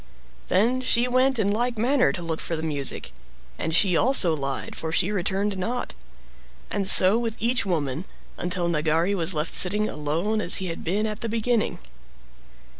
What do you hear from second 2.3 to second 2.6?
for